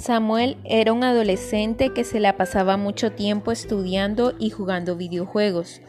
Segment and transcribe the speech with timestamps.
[0.00, 5.82] Samuel era un adolescente que se la pasaba mucho tiempo estudiando y jugando videojuegos.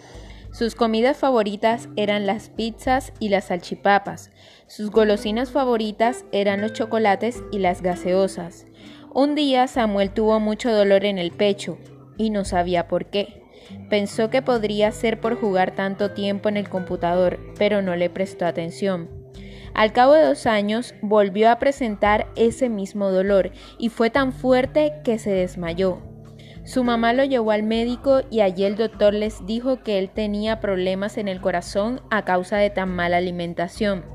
[0.52, 4.30] Sus comidas favoritas eran las pizzas y las salchipapas.
[4.68, 8.66] Sus golosinas favoritas eran los chocolates y las gaseosas.
[9.14, 11.78] Un día Samuel tuvo mucho dolor en el pecho
[12.18, 13.44] y no sabía por qué.
[13.90, 18.46] Pensó que podría ser por jugar tanto tiempo en el computador, pero no le prestó
[18.46, 19.21] atención.
[19.74, 24.94] Al cabo de dos años volvió a presentar ese mismo dolor y fue tan fuerte
[25.04, 26.00] que se desmayó.
[26.64, 30.60] Su mamá lo llevó al médico y allí el doctor les dijo que él tenía
[30.60, 34.06] problemas en el corazón a causa de tan mala alimentación.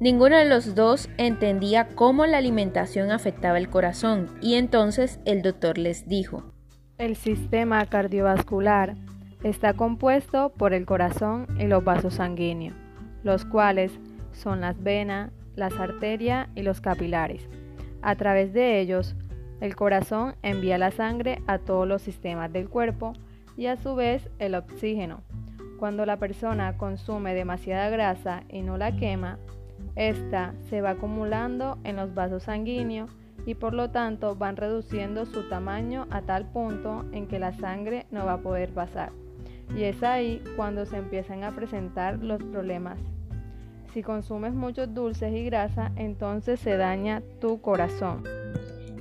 [0.00, 5.78] Ninguno de los dos entendía cómo la alimentación afectaba el corazón y entonces el doctor
[5.78, 6.52] les dijo,
[6.98, 8.96] El sistema cardiovascular
[9.42, 12.74] está compuesto por el corazón y los vasos sanguíneos,
[13.22, 13.92] los cuales
[14.34, 17.48] son las venas, las arterias y los capilares.
[18.02, 19.16] A través de ellos,
[19.60, 23.14] el corazón envía la sangre a todos los sistemas del cuerpo
[23.56, 25.22] y a su vez el oxígeno.
[25.78, 29.38] Cuando la persona consume demasiada grasa y no la quema,
[29.96, 33.10] esta se va acumulando en los vasos sanguíneos
[33.46, 38.06] y por lo tanto van reduciendo su tamaño a tal punto en que la sangre
[38.10, 39.12] no va a poder pasar.
[39.76, 42.98] Y es ahí cuando se empiezan a presentar los problemas
[43.94, 48.24] si consumes muchos dulces y grasa, entonces se daña tu corazón.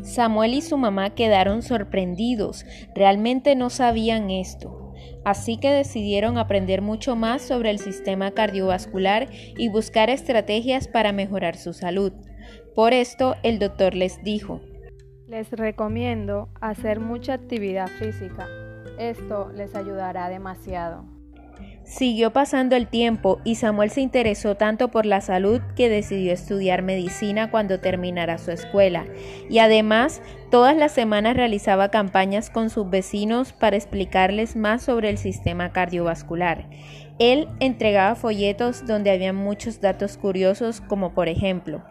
[0.03, 2.63] Samuel y su mamá quedaron sorprendidos,
[2.93, 4.93] realmente no sabían esto.
[5.25, 11.57] Así que decidieron aprender mucho más sobre el sistema cardiovascular y buscar estrategias para mejorar
[11.57, 12.13] su salud.
[12.75, 14.61] Por esto el doctor les dijo,
[15.27, 18.47] les recomiendo hacer mucha actividad física.
[18.99, 21.12] Esto les ayudará demasiado.
[21.85, 26.81] Siguió pasando el tiempo y Samuel se interesó tanto por la salud que decidió estudiar
[26.81, 29.05] medicina cuando terminara su escuela
[29.49, 35.17] y además todas las semanas realizaba campañas con sus vecinos para explicarles más sobre el
[35.17, 36.69] sistema cardiovascular.
[37.19, 41.83] Él entregaba folletos donde había muchos datos curiosos como por ejemplo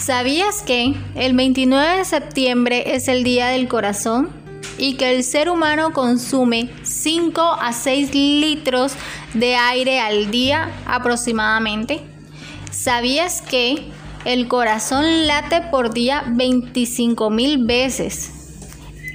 [0.00, 4.39] ¿Sabías que el 29 de septiembre es el Día del Corazón?
[4.80, 8.94] Y que el ser humano consume 5 a 6 litros
[9.34, 12.00] de aire al día aproximadamente.
[12.70, 13.90] ¿Sabías que
[14.24, 18.32] el corazón late por día 25 mil veces?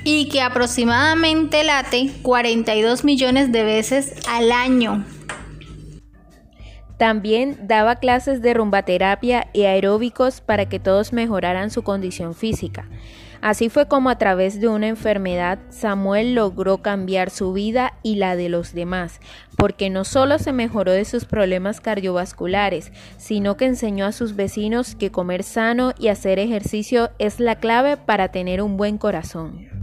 [0.04, 5.04] Y que aproximadamente late 42 millones de veces al año.
[7.00, 12.88] También daba clases de rumbaterapia y aeróbicos para que todos mejoraran su condición física.
[13.42, 18.36] Así fue como a través de una enfermedad Samuel logró cambiar su vida y la
[18.36, 19.20] de los demás,
[19.58, 24.96] porque no solo se mejoró de sus problemas cardiovasculares, sino que enseñó a sus vecinos
[24.96, 29.75] que comer sano y hacer ejercicio es la clave para tener un buen corazón.